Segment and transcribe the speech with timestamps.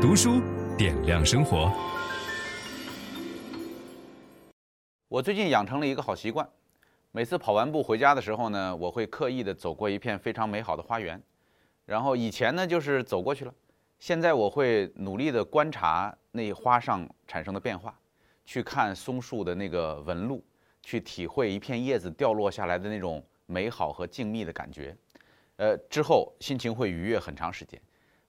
[0.00, 0.40] 读书
[0.78, 1.70] 点亮生活。
[5.08, 6.48] 我最近养成了一个好习惯，
[7.12, 11.22] 每次跑完步回家的时候呢，我会刻意的走过一片非常美好的花园。
[11.84, 13.52] 然后以前呢，就是走过去了，
[13.98, 17.94] 现在我会努力的观察那花上产生的变化，
[18.46, 20.42] 去看松树的那个纹路，
[20.80, 24.96] 去体会一片叶子掉落下来的那种美好和静谧的感觉。
[25.56, 27.78] 呃，之后心情会愉悦很长时间。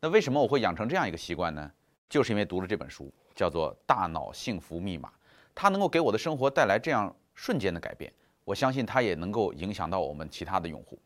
[0.00, 1.70] 那为什么我会养成这样一个习惯呢？
[2.08, 5.08] 就是因为读了这本书，叫做《大脑幸福密码》，
[5.54, 8.12] 它能够给我的生活带来这样瞬间的改变。
[8.44, 10.98] 我相信它也能够影响到我们其他的用户。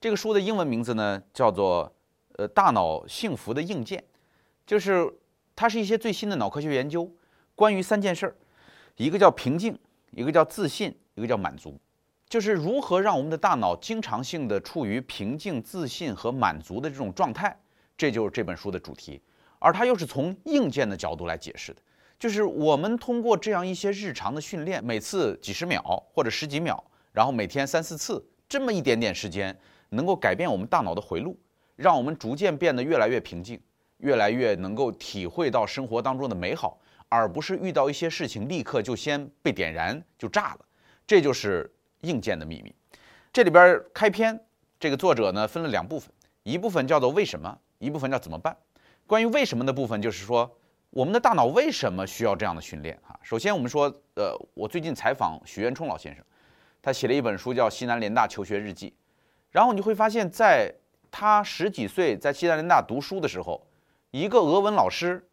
[0.00, 1.86] 这个书的英文名字呢，叫做
[2.38, 4.00] 《呃大脑幸福的硬件》，
[4.66, 5.12] 就是
[5.54, 7.08] 它是一些最新的脑科学研究，
[7.54, 8.34] 关于三件事儿，
[8.96, 9.78] 一个叫平静，
[10.10, 11.78] 一个叫自信，一个叫满足，
[12.28, 17.56] 就是如何让我们的大脑经常性的处于平静、自信和满足的这种状态。
[18.02, 19.22] 这就是这本书的主题，
[19.60, 21.80] 而它又是从硬件的角度来解释的，
[22.18, 25.80] 就是我们通过这样一些日常的训练，每次几十秒
[26.12, 29.56] 或者十几秒，然后每天三四次，这么一点点时间，
[29.90, 31.38] 能够改变我们大脑的回路，
[31.76, 33.60] 让我们逐渐变得越来越平静，
[33.98, 40.66] 越来越能够体会到生活当中的美好，而不是遇到一些事情立刻就先被点燃就炸了。
[41.06, 42.74] 这就是硬件的秘密。
[43.32, 44.44] 这里边开篇，
[44.80, 47.56] 这个作者呢分了两部分，一部分叫做为什么。
[47.82, 48.56] 一部分叫怎么办？
[49.08, 50.48] 关于为什么的部分，就是说
[50.90, 53.18] 我们的大脑为什么需要这样的训练啊？
[53.22, 56.24] 首先，我们说，呃，我最近采访许渊冲老先生，
[56.80, 58.90] 他写了一本书叫《西南联大求学日记》，
[59.50, 60.72] 然后你会发现，在
[61.10, 63.66] 他十几岁在西南联大读书的时候，
[64.12, 65.28] 一个俄文老师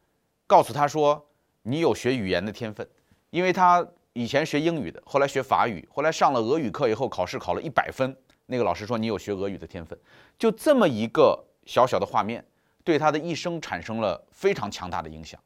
[0.47, 1.23] 告诉他说
[1.61, 2.88] ：“你有学语言的天分，
[3.30, 9.95] 因为他以前学英语的，后来学法语，后来上了俄语课以后考试考了一百分，那个老师说你有学俄语的天分。”
[10.39, 11.45] 就这么一个。
[11.70, 12.44] 小小的画面
[12.84, 15.39] 对他的一生产生了非常强大的影响，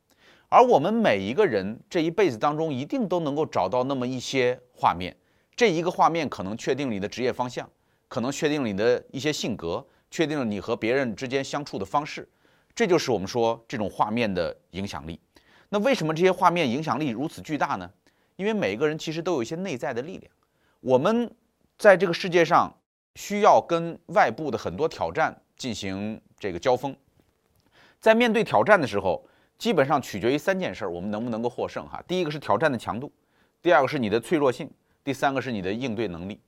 [0.47, 5.13] 而我们每一个人这一辈子当中一定都能够找到那么一些画面，
[5.53, 7.69] 这一个画面可能确定你的职业方向，
[8.07, 12.25] 可能确定你的一些性格，确定了你和别人之间相处的方式，
[12.73, 15.19] 这就是我们说这种画面的影响力。
[15.67, 17.91] 那为什么这些画面影响力如此巨大呢？
[18.37, 20.31] 因为每一个人其实都有一些内在的力量，
[20.79, 21.29] 我们
[21.77, 22.73] 在这个世界上
[23.15, 25.37] 需要跟外部的很多挑战。
[25.57, 26.95] 进行这个交锋，
[27.99, 29.25] 在面对挑战的时候，
[29.57, 32.03] 基本上取决于三件事，我们能不能够获胜哈。
[32.07, 33.11] 第一个是挑战的强度，
[33.61, 34.69] 第二个是你的脆弱性，
[35.03, 36.39] 第三个是你的应对能力。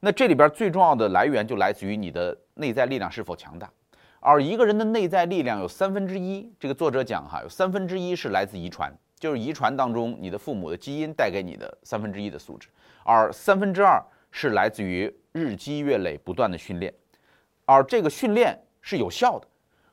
[0.00, 3.70] 那这里边最重要的来源就来自于你的内在力量是否强大。
[4.20, 12.68] 而一个人的内在力量有三分之一，这个作者讲哈，有三分之一是来自遗传，就是遗传当中你的父母的基因带给你的三分之一的素质，
[13.04, 16.92] 而三分之二是来自于日积月累不断的训练。
[17.64, 19.46] 而这个训练是有效的。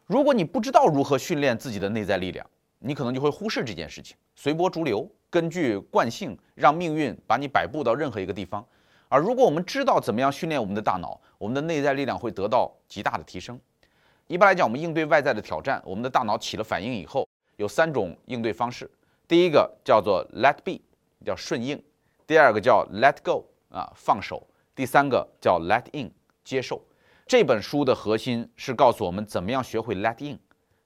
[0.08, 2.46] 如果你不知道如何训练自己的内在力量，
[2.80, 8.66] 你可能就会忽视这件事情，随波逐流，根据惯性让命运把你摆布到任何一个地方。
[9.08, 13.60] 而如果我们知道怎么样训练我们的大脑，我们的内在力量会得到极大的提升。
[14.28, 17.28] 一般来讲，我们应对外在的挑战，我们的大脑起了反应以后，
[17.58, 18.90] 有三种应对方式。
[19.28, 20.80] 第一个叫做 let be，
[21.26, 21.78] 叫顺应；
[22.26, 24.38] 第二个叫 let go，啊，放手；
[24.74, 26.10] 第三个叫 let in，
[26.44, 26.82] 接受。
[27.32, 30.38] 这本书的核心是告诉我们怎么样学会 let in，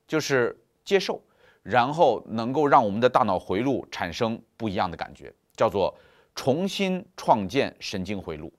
[0.07, 1.19] 就是接受，
[1.63, 5.91] 然后能够让我们的大脑回路产生不一样的感觉，叫做
[6.35, 8.53] 重新创建神经回路。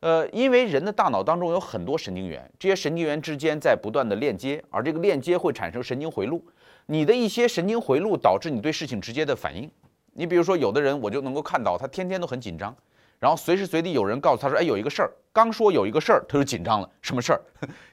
[0.00, 6.44] 呃，因为人的大脑当中有很多神经元，这些神经元之间在不断的链接，而这个链接会产生神经回路。
[6.86, 9.70] 你的一些神经回路导致你对事情直接的反应。
[10.14, 12.76] 你比如说，有的人我就能够看到他天天都很紧张。
[13.22, 16.90] 然后随时随地有人告诉他说：“哎，有一个事儿。”刚说有一个事儿，他就紧张了。
[17.00, 17.40] 什么事儿？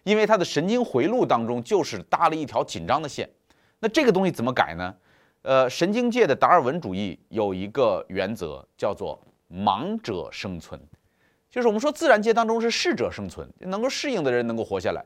[0.01, 3.29] 因为他的神经回路当中就是搭了一条紧张的线。
[3.79, 4.95] 那这个东西怎么改呢？
[5.44, 9.22] 呃，神经界的达尔文主义有一个原则，叫做
[9.53, 10.81] “盲者生存”，
[11.47, 15.06] 就是我们说自然界当中是适者生存，能够适应的人能够活下来。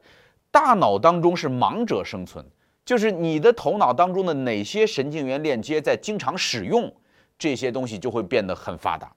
[0.49, 2.45] 大脑当中是盲者生存，
[2.85, 6.89] 就是你的头脑当中的哪些神经元链接在经常使用，
[7.37, 9.13] 这些东西就会变得很发达。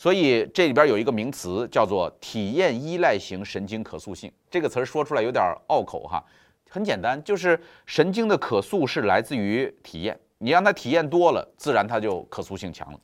[0.00, 6.24] 所以这里边有一个名词叫做体验依赖型神经可塑性，这个词儿说出来有点拗口哈，
[6.70, 12.98] 很简单，就是神经的可塑是来自于体验，你让它体验多了，自然它就可塑性强了。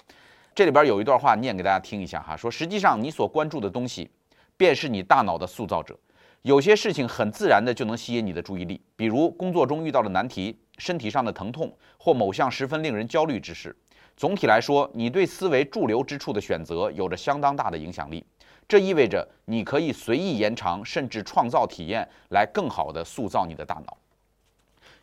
[0.54, 4.08] 这里边有一段话念给大家听一下哈，说实际上你所关注的东西，
[4.56, 5.94] 便是你大脑的塑造者，
[6.40, 13.76] 有些事情很自然的就能吸引你的注意力，比如工作中遇到的难题、身体上的疼痛或某项十分令人焦虑之事。
[14.16, 18.24] 总体来说，你对思维驻留之处的选择有着相当大的影响力。
[18.66, 23.98] 这意味着你可以随意延长甚至创造体验，来更好地塑造你的大脑。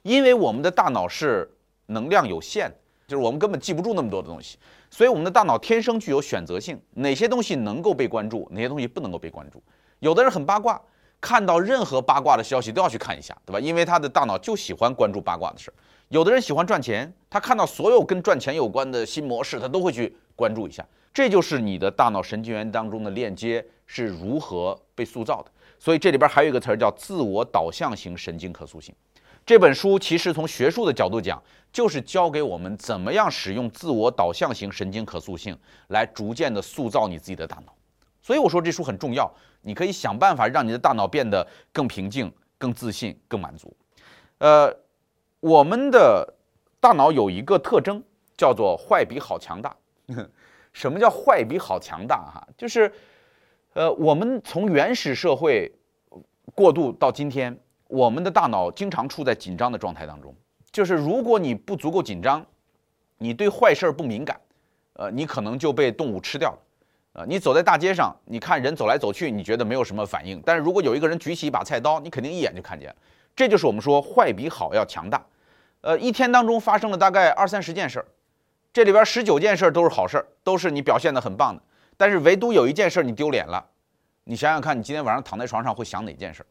[0.01, 1.50] 因为我们的大脑是
[1.86, 2.69] 能量有限，
[3.07, 4.57] 就是我们根本记不住那么多的东西，
[4.89, 9.62] 所以我们的大脑天生具有选择性，哪些东西能够被关注，哪些东西不能够被关注。
[10.00, 10.81] 有的人很八卦，
[11.21, 13.60] 看到任何八卦的消息都要去看一下，对吧？
[13.60, 15.74] 因为他的大脑就喜欢关注八卦的事儿。
[16.13, 20.86] 有的人喜欢赚钱，他看到所有跟赚钱有关的新模式，他都会去关注一下。
[21.12, 25.50] 这就是你的大脑神经元当中的链接是如何被塑造的。
[25.80, 28.94] 所以这里边还有一个词儿叫自我导向型神经可塑性。
[29.44, 35.57] 这本书其实从学术的角度讲，就是教给我们怎么样使用自我导向型神经可塑性
[35.88, 37.74] 来逐渐的塑造你自己的大脑。
[38.21, 39.27] 所以我说这书很重要，
[39.63, 43.75] 你可以想办法让你的大脑变得更平静、更自信、更满足。
[44.38, 44.71] 呃，
[45.44, 46.34] 我们的
[46.80, 48.01] 大脑有一个特征
[48.38, 49.75] 叫做坏比好强大。
[50.72, 52.16] 什么叫坏比好强大？
[52.34, 52.90] 哈，就是，
[53.74, 55.69] 呃，我们从原始社会
[56.56, 57.60] 过渡到今天，
[57.90, 60.34] 我们的大脑经常处在紧张的状态当中。
[60.72, 62.44] 就是如果你不足够紧张，
[63.18, 64.39] 你对坏事儿不敏感，
[64.94, 66.60] 呃，你可能就被动物吃掉了。
[67.16, 72.96] 呃，你走在大街上，你看人走来走去，你觉得没有什么反应，但是如果有一个人举起一把菜刀，你肯定一眼就看见了。
[73.36, 75.24] 这就是我们说坏比好要强大。
[75.83, 78.06] 呃，一天当中发生了大概二三十件事儿。
[78.71, 81.62] 这里边十九件事儿都是好事儿，都是你表现得很棒的，
[81.97, 83.63] 但是唯独有一件事儿你丢脸了，
[84.24, 86.47] 你想想看，你今天晚上躺在床上会想哪件事儿，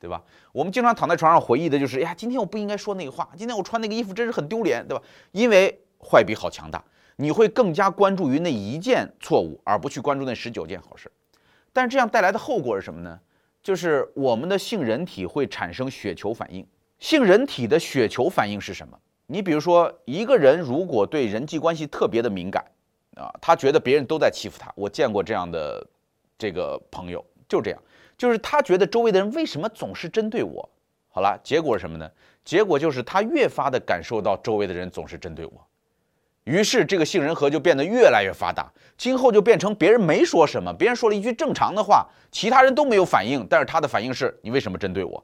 [0.00, 0.20] 对吧？
[0.50, 5.02] 我们经常躺在床上回忆的就是，哎呀，今天我不应该说那个话，今天我穿那个衣服真是很丢脸，对吧？
[5.30, 6.82] 因为坏比好强大，
[7.16, 11.12] 你会更加关注于那一件错误，而不去关注那十九件好事儿。
[11.72, 13.18] 但是这样带来的后果是什么呢？
[13.62, 16.66] 就是我们的性人体会产生血球反应。
[17.02, 18.96] 杏仁体的血球反应是什么？
[19.26, 22.64] 你比如说，一个人如果对人际关系特别的敏感，
[23.16, 24.72] 啊，他觉得别人都在欺负他。
[24.76, 25.84] 我见过这样的
[26.38, 27.82] 这个朋友，就这样，
[28.16, 30.66] 就是他觉得周围的人为什么总是针对我？
[31.08, 32.08] 好了，结果是什么呢？
[32.44, 35.66] 结果就是他越发的感受到周围的人总是针对我，
[36.44, 45.20] 于是这个杏仁核就变得越来越发达，今后就变成别人没说什么，别人说了一句正常的话，其他人都没有反应，但是他的反应是你为什么针对我？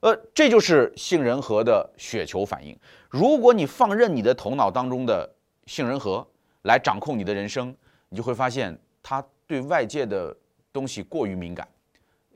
[0.00, 2.78] 呃，这就是杏仁核的血球反应。
[3.08, 5.28] 如果你放任你的头脑当中的
[5.66, 6.24] 杏仁核
[6.62, 7.74] 来掌控你的人生，
[8.08, 10.34] 你就会发现它对外界的
[10.72, 11.66] 东西过于敏感，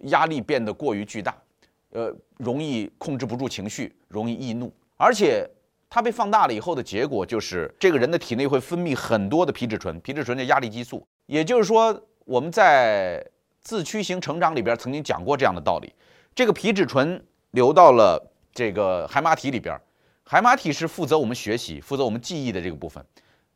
[0.07, 1.41] 压力变得过于巨大，
[1.91, 5.49] 呃，容易控制不住情绪，容易易怒，而且
[5.89, 11.07] 它被放大了以后的结果就是，这个人的体内会分泌很多的皮质醇，皮质醇的压力激素。
[11.27, 13.25] 也就是说，我们在
[13.61, 15.95] 自驱型成长里边曾经讲过这样的道理，
[16.35, 17.25] 这个皮质醇。
[17.53, 18.19] 流到了
[18.55, 19.79] 这个海马体里边，
[20.25, 23.05] 海马体是负责我们学习、负责我们记忆的这个部分。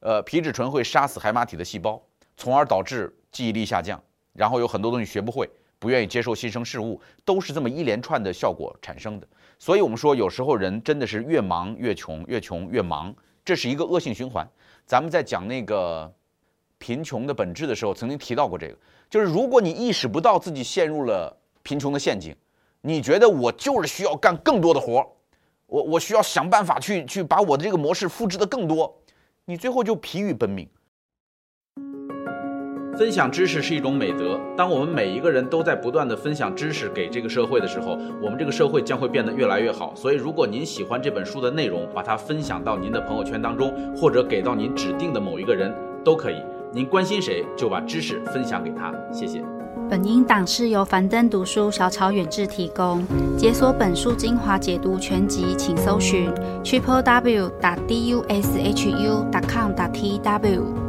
[0.01, 2.01] 呃，皮质醇会杀死海马体的细胞，
[2.37, 3.99] 从而导致记忆力下降，
[4.35, 5.49] 然后有很多东西学不会，
[5.79, 9.27] 不愿意接受新生事物，都是这么一连串的效果产生的。
[9.59, 13.15] 所以我们说，有时候人真的是越忙越穷，越穷越忙，
[13.47, 14.47] 这是一个恶性循环。
[14.85, 16.13] 咱们在讲那个
[16.77, 18.77] 贫穷的本质的时候，曾经提到过这个，
[19.09, 22.37] 就是如果你意识不到自己陷入了贫穷的陷阱。
[22.81, 25.07] 你觉得我就是需要干更多的活儿，
[25.67, 28.97] 我我需要想办法去去把我的这个模式复制的更多，
[29.45, 30.69] 你最后就疲于奔命。
[32.97, 37.91] 分享知识是一种美德，当我们每一个人都在不断的分享知识给这个社会的时候，
[38.23, 39.95] 我们这个社会将会变得越来越好。
[39.95, 45.71] 所以，如果您喜欢这本书的内容，把它分享到您的朋友圈当中，或者给到您指定的某一个人
[46.03, 46.43] 都可以。
[46.73, 48.95] 您关心谁，就把知识分享给他。
[49.13, 49.56] 谢谢。
[49.89, 53.05] 本音档是由樊登读书小草远志提供。
[53.39, 56.29] 解锁本书精华解读全集，请搜寻
[56.65, 60.86] triple w 打 d u s h u 打 com 打 t w。